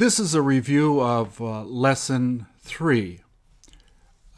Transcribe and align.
This 0.00 0.18
is 0.18 0.34
a 0.34 0.40
review 0.40 0.98
of 0.98 1.42
uh, 1.42 1.62
lesson 1.64 2.46
three. 2.60 3.20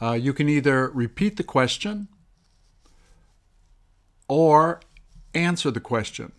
Uh, 0.01 0.15
you 0.15 0.33
can 0.33 0.49
either 0.49 0.89
repeat 0.89 1.37
the 1.37 1.45
question 1.45 2.09
or 4.27 4.81
answer 5.35 5.71
the 5.71 5.79
question. 5.79 6.33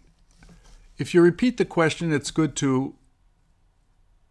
If 0.97 1.13
you 1.13 1.21
repeat 1.21 1.55
the 1.55 1.63
question, 1.63 2.11
it's 2.11 2.31
good 2.31 2.53
to 2.57 2.95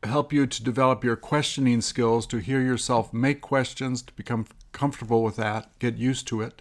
help 0.02 0.30
you 0.30 0.46
to 0.46 0.62
develop 0.62 1.02
your 1.02 1.16
questioning 1.16 1.80
skills, 1.80 2.26
to 2.26 2.36
hear 2.36 2.60
yourself 2.60 3.14
make 3.14 3.40
questions, 3.40 4.02
to 4.02 4.12
become 4.12 4.44
comfortable 4.72 5.22
with 5.22 5.36
that, 5.36 5.70
get 5.78 5.96
used 5.96 6.28
to 6.28 6.42
it. 6.42 6.60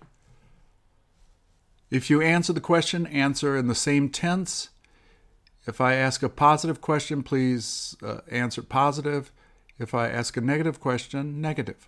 If 1.90 2.10
you 2.10 2.22
answer 2.22 2.54
the 2.54 2.62
question, 2.62 3.08
answer 3.08 3.58
in 3.58 3.68
the 3.68 3.76
same 3.76 4.08
tense. 4.08 4.70
If 5.68 5.80
I 5.80 5.94
ask 5.94 6.24
a 6.24 6.30
positive 6.30 6.82
question, 6.82 7.22
please 7.22 7.96
uh, 8.04 8.22
answer 8.30 8.64
positive. 8.64 9.32
If 9.78 9.94
I 9.94 10.10
ask 10.10 10.36
a 10.38 10.42
negative 10.42 10.80
question, 10.80 11.40
negative. 11.40 11.88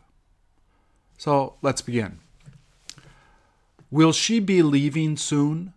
So 1.17 1.55
let's 1.61 1.81
begin. 1.81 2.19
Will 3.89 4.11
she 4.11 4.39
be 4.39 4.61
leaving 4.61 5.17
soon? 5.17 5.73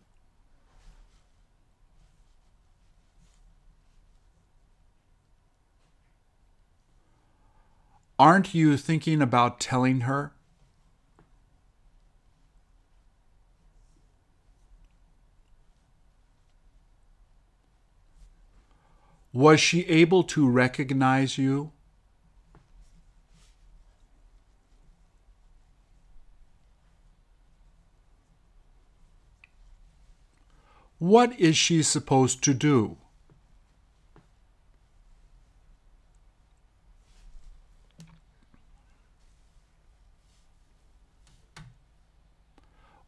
Aren't 8.18 8.54
you 8.54 8.78
thinking 8.78 9.20
about 9.20 9.60
telling 9.60 10.00
her? 10.00 10.32
Was 19.36 19.60
she 19.60 19.84
able 19.84 20.24
to 20.24 20.48
recognize 20.48 21.36
you? 21.36 21.70
What 30.98 31.38
is 31.38 31.54
she 31.54 31.82
supposed 31.82 32.42
to 32.44 32.54
do? 32.54 32.96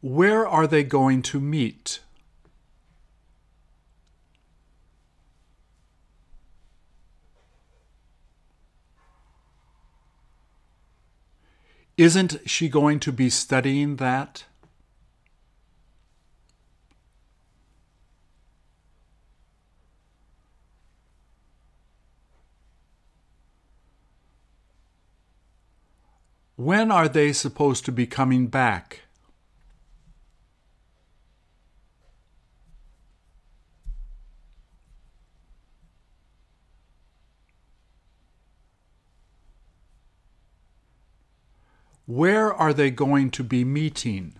Where 0.01 0.47
are 0.47 0.67
they 0.67 0.83
going 0.83 1.23
to 1.23 1.39
meet? 1.39 2.01
Isn't 11.99 12.37
she 12.45 12.69
going 12.69 13.01
to 13.01 13.11
be 13.11 13.29
studying 13.29 13.97
that? 13.97 14.45
When 26.55 26.89
are 26.89 27.09
they 27.09 27.33
supposed 27.33 27.83
to 27.83 27.91
be 27.91 28.07
coming 28.07 28.47
back? 28.47 29.01
Where 42.09 42.51
are 42.51 42.73
they 42.73 42.89
going 42.89 43.29
to 43.29 43.43
be 43.43 43.63
meeting? 43.63 44.33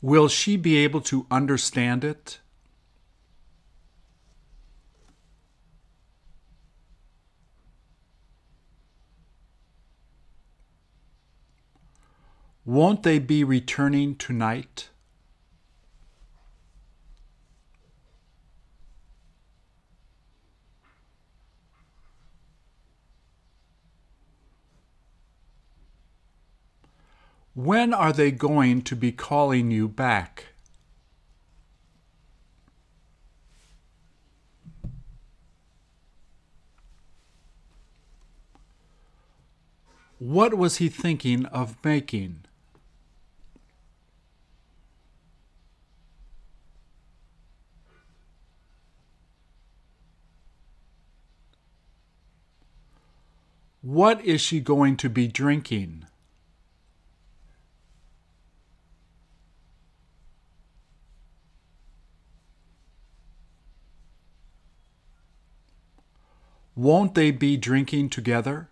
Will 0.00 0.28
she 0.28 0.56
be 0.56 0.78
able 0.78 1.02
to 1.02 1.26
understand 1.30 2.02
it? 2.02 2.38
Won't 12.64 13.02
they 13.02 13.18
be 13.18 13.44
returning 13.44 14.16
tonight? 14.16 14.88
When 27.54 27.92
are 27.92 28.12
they 28.12 28.30
going 28.30 28.82
to 28.82 28.94
be 28.94 29.10
calling 29.10 29.70
you 29.70 29.88
back? 29.88 30.46
What 40.20 40.54
was 40.54 40.76
he 40.76 40.88
thinking 40.88 41.46
of 41.46 41.76
making? 41.82 42.44
What 53.80 54.22
is 54.24 54.40
she 54.42 54.60
going 54.60 54.98
to 54.98 55.08
be 55.08 55.26
drinking? 55.26 56.04
Won't 66.74 67.14
they 67.14 67.30
be 67.30 67.56
drinking 67.56 68.10
together? 68.10 68.68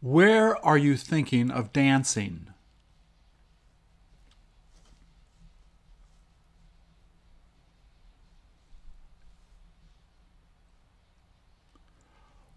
Where 0.00 0.64
are 0.64 0.78
you 0.78 0.96
thinking 0.96 1.50
of 1.50 1.72
dancing? 1.72 2.46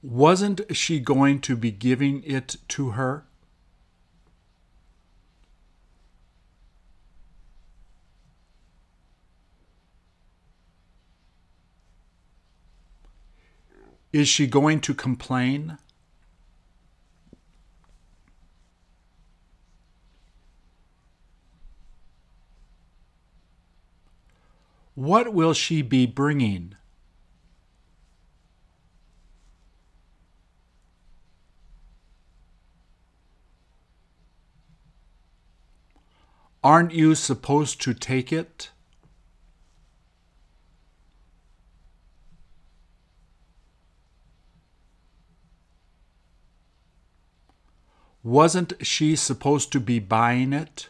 Wasn't 0.04 0.62
she 0.76 1.00
going 1.00 1.42
to 1.42 1.56
be 1.56 1.72
giving 1.72 2.24
it 2.24 2.58
to 2.70 2.92
her? 2.92 3.26
Is 14.14 14.28
she 14.28 14.46
going 14.46 14.82
to 14.82 14.94
complain? 14.94 15.78
What 24.96 25.34
will 25.34 25.54
she 25.54 25.82
be 25.82 26.06
bringing? 26.06 26.76
Aren't 36.64 36.94
you 36.94 37.16
supposed 37.16 37.82
to 37.82 37.94
take 37.94 38.32
it? 38.32 38.70
Wasn't 48.24 48.74
she 48.86 49.16
supposed 49.16 49.72
to 49.72 49.80
be 49.80 49.98
buying 50.00 50.54
it? 50.54 50.90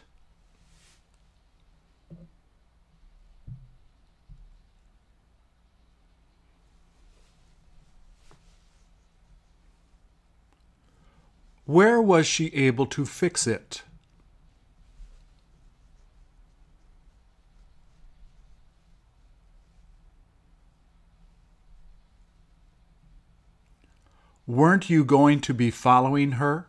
Where 11.64 12.02
was 12.02 12.26
she 12.26 12.48
able 12.48 12.84
to 12.86 13.06
fix 13.06 13.46
it? 13.46 13.82
Weren't 24.46 24.90
you 24.90 25.02
going 25.02 25.40
to 25.40 25.54
be 25.54 25.70
following 25.70 26.32
her? 26.32 26.66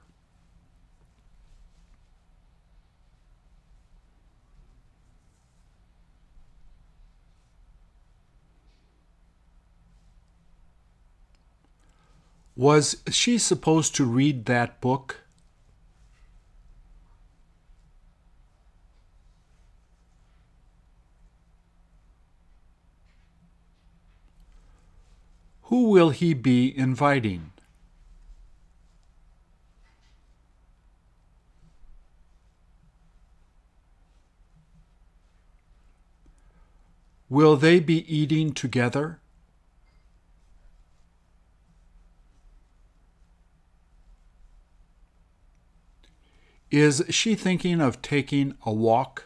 Was 12.56 12.98
she 13.10 13.40
supposed 13.40 13.96
to 13.96 14.06
read 14.06 14.46
that 14.46 14.80
book? 14.80 15.22
Who 25.64 25.90
will 25.90 26.12
he 26.12 26.36
be 26.36 26.78
inviting? 26.78 27.50
Will 37.28 37.56
they 37.56 37.80
be 37.80 38.06
eating 38.16 38.54
together? 38.54 39.23
Is 46.74 47.04
she 47.12 47.36
thinking 47.36 47.80
of 47.80 48.02
taking 48.02 48.56
a 48.66 48.74
walk? 48.74 49.26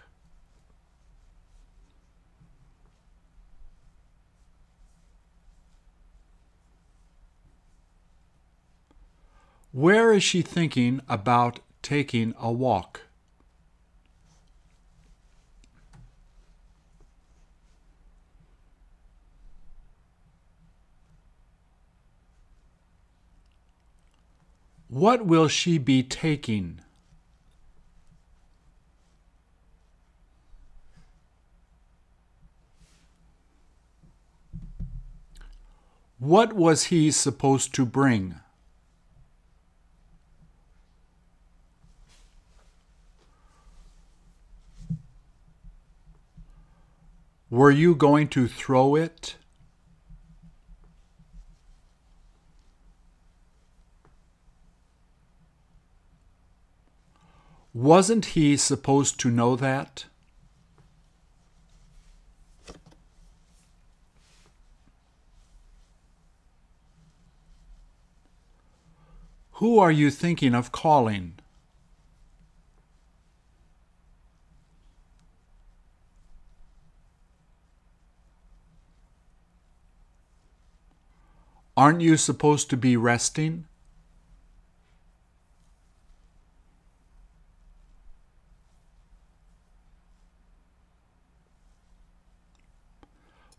Where 9.72 10.12
is 10.12 10.24
she 10.24 10.42
thinking 10.42 11.00
about 11.08 11.62
taking 11.82 12.34
a 12.38 12.52
walk? 12.52 13.04
What 24.90 25.26
will 25.26 25.48
she 25.48 25.78
be 25.78 26.04
taking? 26.04 26.82
What 36.20 36.54
was 36.54 36.86
he 36.86 37.12
supposed 37.12 37.76
to 37.76 37.86
bring? 37.86 38.36
Were 47.50 47.72
you 47.72 47.96
going 47.96 48.28
to 48.30 48.48
throw 48.48 48.96
it? 48.96 49.36
Wasn't 57.74 58.26
he 58.26 58.58
supposed 58.58 59.20
to 59.20 59.30
know 59.30 59.56
that? 59.56 60.06
Who 69.58 69.80
are 69.80 69.92
you 69.92 70.12
thinking 70.12 70.54
of 70.54 70.72
calling? 70.72 71.34
Aren't 81.76 82.02
you 82.02 82.18
supposed 82.18 82.70
to 82.70 82.78
be 82.78 82.96
resting? 82.96 83.66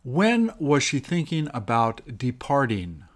When 0.04 0.52
was 0.60 0.84
she 0.84 1.00
thinking 1.00 1.48
about 1.52 2.16
departing? 2.16 3.07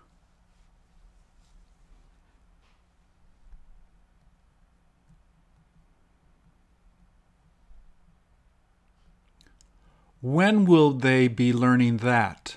When 10.22 10.66
will 10.66 10.92
they 10.92 11.26
be 11.26 11.52
learning 11.52 11.96
that? 11.96 12.56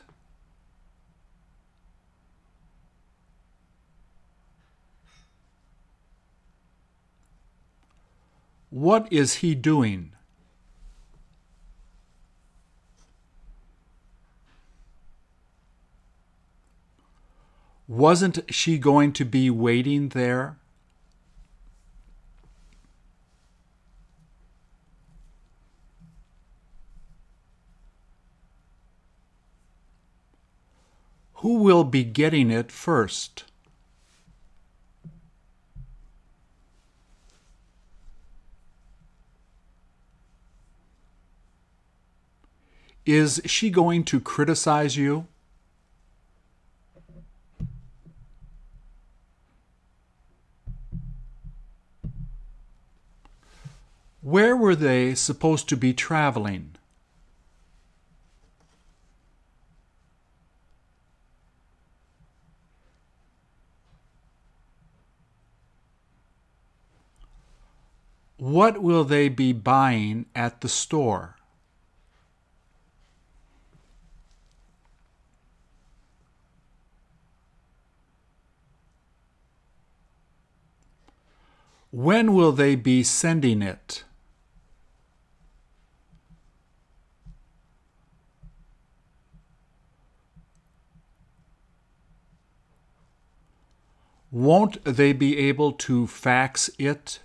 What 8.69 9.11
is 9.11 9.35
he 9.35 9.55
doing? 9.55 10.11
Wasn't 17.87 18.39
she 18.53 18.77
going 18.77 19.11
to 19.13 19.25
be 19.25 19.49
waiting 19.49 20.09
there? 20.09 20.57
Who 31.35 31.55
will 31.55 31.83
be 31.83 32.03
getting 32.03 32.49
it 32.49 32.71
first? 32.71 33.43
Is 43.05 43.41
she 43.45 43.69
going 43.69 44.03
to 44.05 44.19
criticize 44.19 44.97
you? 44.97 45.27
Where 54.21 54.55
were 54.55 54.75
they 54.75 55.13
supposed 55.13 55.69
to 55.69 55.77
be 55.77 55.93
traveling? 55.93 56.74
What 68.45 68.79
will 68.79 69.03
they 69.03 69.27
be 69.27 69.53
buying 69.53 70.27
at 70.35 70.61
the 70.61 70.69
store? 70.69 71.35
When 81.89 82.35
will 82.35 82.51
they 82.51 82.75
be 82.75 83.01
sending 83.01 83.63
it? 83.63 84.03
Won't 94.29 94.83
they 94.83 95.13
be 95.13 95.35
able 95.39 95.71
to 95.71 96.05
fax 96.05 96.69
it? 96.77 97.21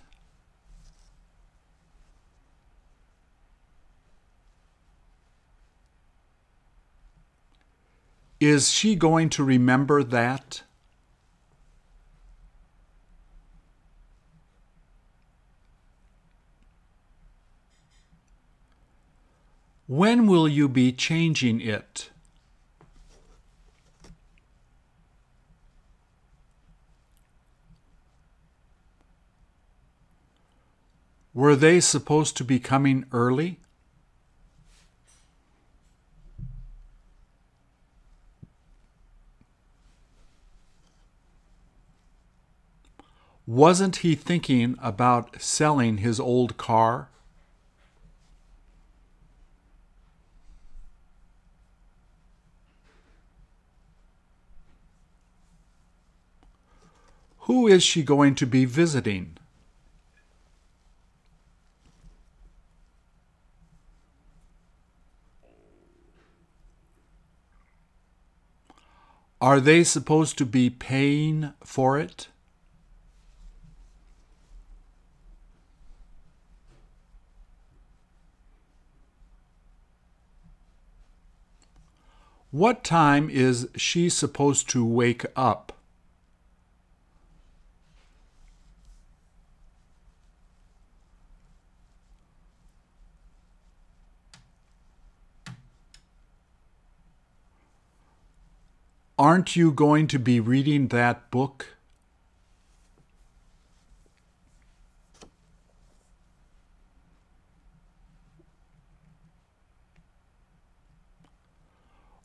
Is 8.41 8.71
she 8.71 8.95
going 8.95 9.29
to 9.29 9.43
remember 9.43 10.03
that? 10.03 10.63
When 19.85 20.25
will 20.25 20.47
you 20.47 20.67
be 20.67 20.91
changing 20.91 21.61
it? 21.61 22.09
Were 31.35 31.55
they 31.55 31.79
supposed 31.79 32.35
to 32.37 32.43
be 32.43 32.59
coming 32.59 33.05
early? 33.11 33.59
Wasn't 43.51 43.97
he 43.97 44.15
thinking 44.15 44.77
about 44.81 45.41
selling 45.41 45.97
his 45.97 46.21
old 46.21 46.55
car? 46.55 47.09
Who 57.39 57.67
is 57.67 57.83
she 57.83 58.03
going 58.03 58.35
to 58.35 58.45
be 58.45 58.63
visiting? 58.63 59.37
Are 69.41 69.59
they 69.59 69.83
supposed 69.83 70.37
to 70.37 70.45
be 70.45 70.69
paying 70.69 71.51
for 71.65 71.99
it? 71.99 72.30
What 82.51 82.83
time 82.83 83.29
is 83.29 83.69
she 83.77 84.09
supposed 84.09 84.69
to 84.71 84.83
wake 84.83 85.25
up? 85.37 85.71
Aren't 99.17 99.55
you 99.55 99.71
going 99.71 100.07
to 100.07 100.19
be 100.19 100.41
reading 100.41 100.89
that 100.89 101.31
book? 101.31 101.77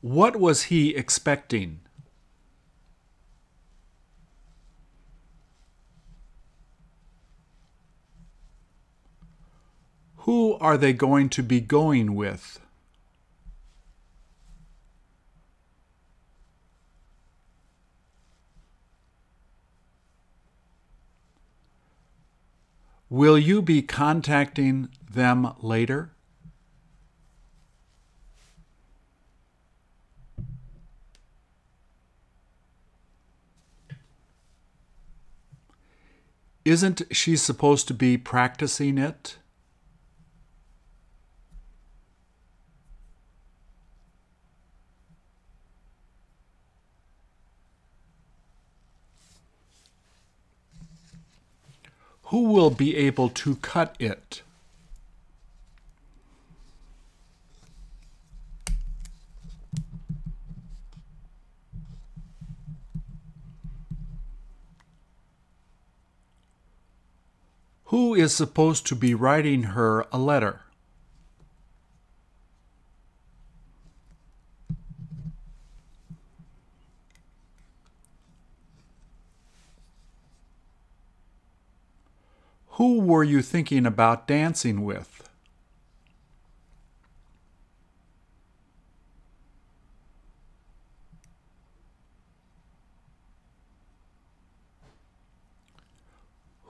What 0.06 0.36
was 0.36 0.70
he 0.70 0.94
expecting? 0.94 1.80
Who 10.18 10.54
are 10.60 10.78
they 10.78 10.92
going 10.92 11.28
to 11.30 11.42
be 11.42 11.60
going 11.60 12.14
with? 12.14 12.60
Will 23.10 23.36
you 23.36 23.60
be 23.60 23.82
contacting 23.82 24.88
them 25.10 25.52
later? 25.58 26.15
Isn't 36.66 37.02
she 37.12 37.36
supposed 37.36 37.86
to 37.86 37.94
be 37.94 38.18
practicing 38.18 38.98
it? 38.98 39.36
Who 52.24 52.46
will 52.52 52.70
be 52.70 52.96
able 52.96 53.28
to 53.28 53.54
cut 53.54 53.94
it? 54.00 54.42
Who 67.96 68.14
is 68.14 68.34
supposed 68.34 68.86
to 68.88 68.94
be 68.94 69.14
writing 69.14 69.62
her 69.62 70.04
a 70.12 70.18
letter? 70.18 70.60
Who 82.72 83.00
were 83.00 83.24
you 83.24 83.40
thinking 83.40 83.86
about 83.86 84.26
dancing 84.26 84.84
with? 84.84 85.25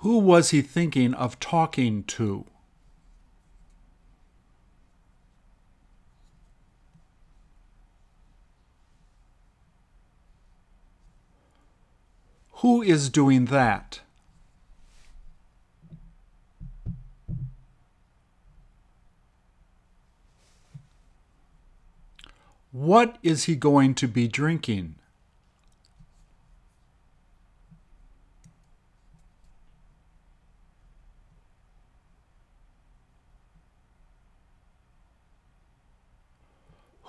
Who 0.06 0.18
was 0.18 0.50
he 0.50 0.62
thinking 0.62 1.14
of 1.14 1.40
talking 1.40 2.04
to? 2.04 2.44
Who 12.62 12.82
is 12.82 13.08
doing 13.08 13.46
that? 13.46 14.02
What 22.70 23.18
is 23.24 23.46
he 23.46 23.56
going 23.56 23.94
to 23.96 24.06
be 24.06 24.28
drinking? 24.28 24.94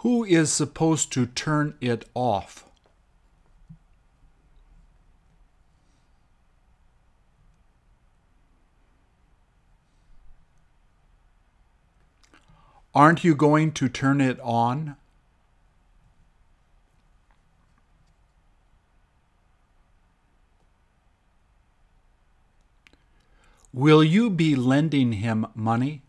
Who 0.02 0.24
is 0.24 0.54
supposed 0.54 1.12
to 1.14 1.26
turn 1.26 1.76
it 1.82 2.08
off? 2.14 2.66
Aren't 12.94 13.24
you 13.24 13.34
going 13.34 13.72
to 13.74 13.90
turn 13.90 14.22
it 14.22 14.40
on? 14.42 14.98
Will 23.74 24.04
you 24.04 24.30
be 24.30 24.56
lending 24.56 25.14
him 25.14 25.48
money? 25.56 26.04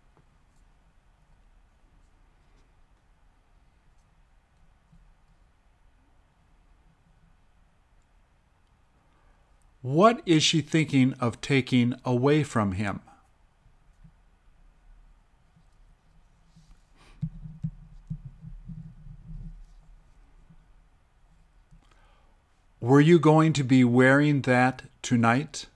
What 9.80 10.22
is 10.26 10.42
she 10.42 10.60
thinking 10.60 11.14
of 11.20 11.40
taking 11.40 11.94
away 12.04 12.42
from 12.42 12.72
him? 12.72 13.00
Were 22.80 23.00
you 23.00 23.18
going 23.18 23.52
to 23.54 23.64
be 23.64 23.84
wearing 23.84 24.42
that 24.42 24.82
tonight? 25.02 25.66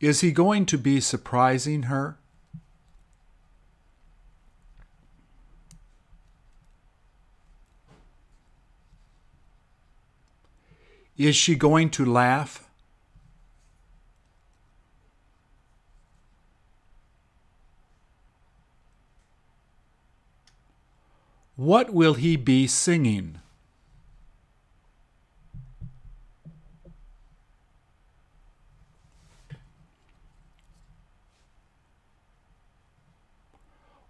Is 0.00 0.20
he 0.20 0.32
going 0.32 0.66
to 0.66 0.78
be 0.78 1.00
surprising 1.00 1.84
her? 1.84 2.18
Is 11.16 11.36
she 11.36 11.54
going 11.54 11.90
to 11.90 12.04
laugh? 12.04 12.68
What 21.56 21.92
will 21.92 22.14
he 22.14 22.36
be 22.36 22.66
singing? 22.66 23.38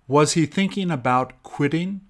Was 0.07 0.35
he 0.35 0.47
thinking 0.47 0.91
about 0.91 1.43
quitting? 1.43 2.03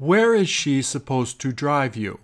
Where 0.00 0.34
is 0.34 0.48
she 0.48 0.80
supposed 0.80 1.42
to 1.42 1.52
drive 1.52 1.94
you? 1.94 2.20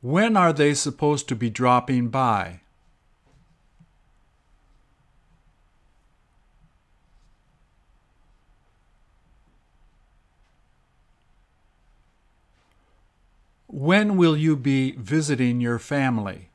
When 0.00 0.34
are 0.34 0.54
they 0.54 0.72
supposed 0.72 1.28
to 1.28 1.36
be 1.36 1.50
dropping 1.50 2.08
by? 2.08 2.60
When 13.78 14.16
will 14.16 14.36
you 14.36 14.56
be 14.56 14.90
visiting 14.96 15.60
your 15.60 15.78
family? 15.78 16.50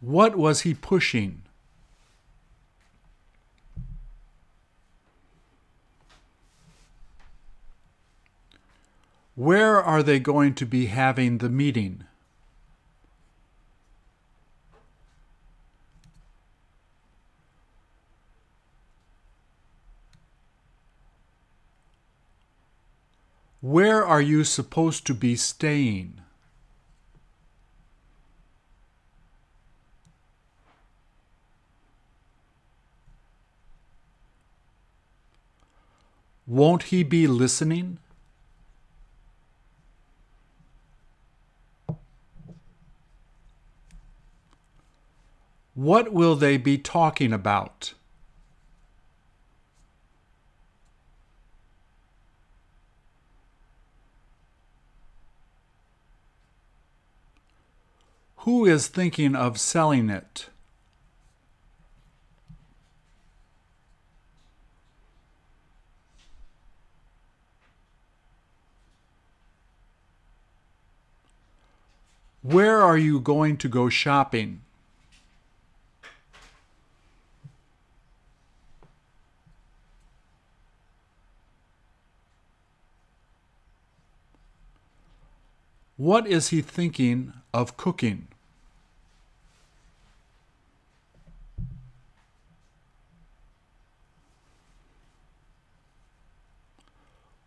What 0.00 0.36
was 0.36 0.60
he 0.60 0.74
pushing? 0.74 1.40
Where 9.34 9.82
are 9.82 10.02
they 10.02 10.18
going 10.18 10.52
to 10.56 10.66
be 10.66 10.84
having 10.84 11.38
the 11.38 11.48
meeting? 11.48 12.04
Where 23.60 24.04
are 24.04 24.22
you 24.22 24.44
supposed 24.44 25.06
to 25.06 25.14
be 25.14 25.36
staying? 25.36 26.20
Won't 36.46 36.84
he 36.84 37.02
be 37.02 37.26
listening? 37.26 37.98
What 45.74 46.12
will 46.12 46.34
they 46.34 46.56
be 46.56 46.76
talking 46.78 47.32
about? 47.32 47.94
Who 58.44 58.64
is 58.64 58.88
thinking 58.88 59.36
of 59.36 59.60
selling 59.60 60.08
it? 60.08 60.48
Where 72.40 72.80
are 72.80 72.96
you 72.96 73.20
going 73.20 73.58
to 73.58 73.68
go 73.68 73.90
shopping? 73.90 74.62
What 85.98 86.26
is 86.26 86.48
he 86.48 86.62
thinking 86.62 87.34
of 87.52 87.76
cooking? 87.76 88.28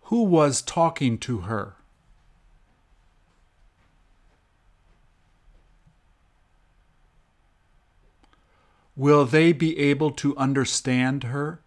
Who 0.04 0.24
was 0.24 0.62
talking 0.62 1.18
to 1.20 1.40
her? 1.40 1.74
Will 8.96 9.26
they 9.26 9.54
be 9.54 9.80
able 9.80 10.12
to 10.12 10.38
understand 10.38 11.24
her? 11.24 11.62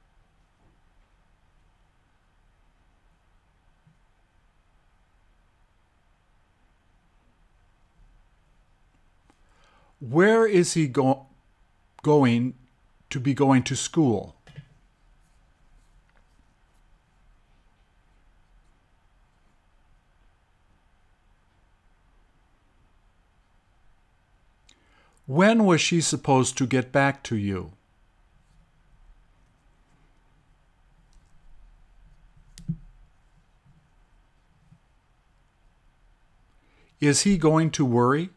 Where 10.01 10.47
is 10.47 10.75
he 10.75 10.89
go- 10.89 11.27
going 12.03 12.55
to 13.11 13.19
be 13.19 13.35
going 13.35 13.63
to 13.65 13.77
school? 13.77 14.37
When 25.27 25.65
was 25.65 25.81
she 25.81 26.01
supposed 26.01 26.57
to 26.59 26.67
get 26.67 26.93
back 26.93 27.25
to 27.25 27.37
you? 27.37 27.73
Is 37.01 37.23
he 37.23 37.37
going 37.37 37.71
to 37.73 37.85
worry? 37.85 38.31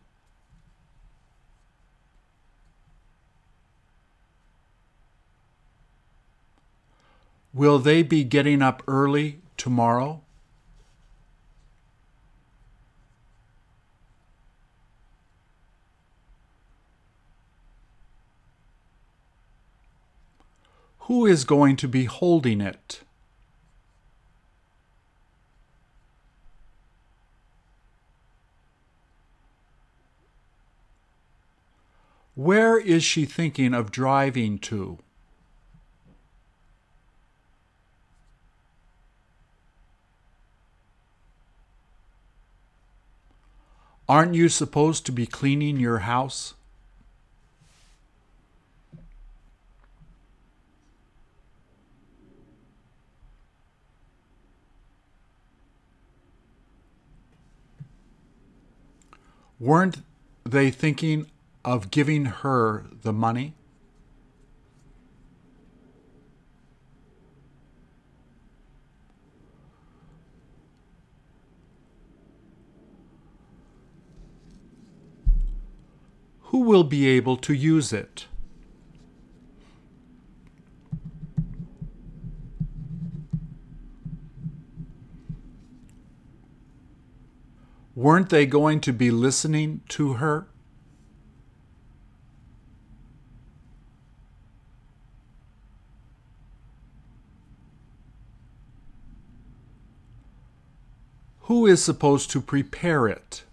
Will 7.59 7.77
they 7.77 8.03
be 8.03 8.23
getting 8.23 8.61
up 8.61 8.81
early 8.87 9.41
tomorrow? 9.57 10.21
Who 20.99 21.25
is 21.25 21.43
going 21.43 21.75
to 21.75 21.89
be 21.89 22.05
holding 22.05 22.61
it? 22.61 23.01
Where 32.35 32.79
is 32.79 33.03
she 33.03 33.25
thinking 33.25 33.73
of 33.73 33.91
driving 33.91 34.59
to? 34.59 34.99
Aren't 44.09 44.33
you 44.33 44.49
supposed 44.49 45.05
to 45.05 45.11
be 45.11 45.27
cleaning 45.27 45.79
your 45.79 45.99
house? 45.99 46.55
Weren't 59.59 60.01
they 60.43 60.71
thinking 60.71 61.27
of 61.63 61.91
giving 61.91 62.25
her 62.25 62.85
the 63.03 63.13
money? 63.13 63.53
Who 76.49 76.61
will 76.61 76.83
be 76.83 77.07
able 77.07 77.37
to 77.37 77.53
use 77.53 77.93
it? 77.93 78.25
Weren't 87.93 88.29
they 88.29 88.47
going 88.47 88.81
to 88.81 88.91
be 88.91 89.11
listening 89.11 89.81
to 89.89 90.13
her? 90.13 90.47
Who 101.41 101.67
is 101.67 101.83
supposed 101.83 102.31
to 102.31 102.41
prepare 102.41 103.07
it? 103.07 103.43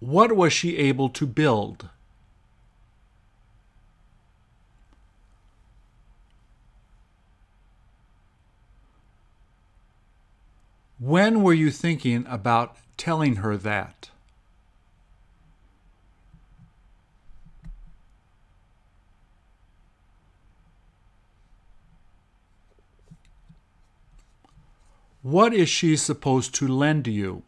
What 0.00 0.32
was 0.32 0.52
she 0.52 0.76
able 0.76 1.08
to 1.10 1.26
build? 1.26 1.88
When 11.00 11.42
were 11.42 11.54
you 11.54 11.70
thinking 11.70 12.26
about 12.28 12.76
telling 12.96 13.36
her 13.36 13.56
that? 13.56 14.10
What 25.22 25.52
is 25.52 25.68
she 25.68 25.96
supposed 25.96 26.54
to 26.56 26.66
lend 26.66 27.06
you? 27.06 27.42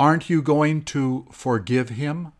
Aren't 0.00 0.30
you 0.30 0.40
going 0.40 0.84
to 0.84 1.26
forgive 1.30 1.90
him? 1.90 2.32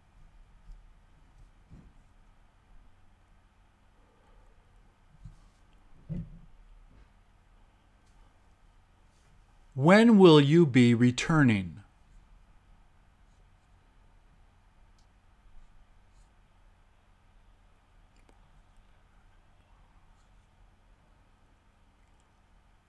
When 9.75 10.17
will 10.17 10.41
you 10.41 10.65
be 10.65 10.95
returning? 10.95 11.83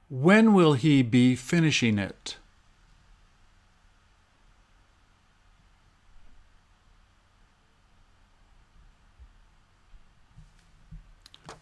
When 0.08 0.54
will 0.54 0.74
he 0.76 1.02
be 1.02 1.36
finishing 1.36 2.00
it? 2.00 2.38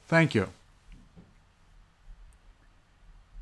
Thank 0.10 0.34
you. 0.34 0.50